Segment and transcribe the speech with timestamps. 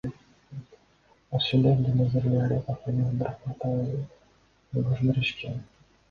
[1.33, 3.99] Каршы деп Назарали Арипов менен Абдрахматова өзү
[4.79, 5.61] добуш беришкен.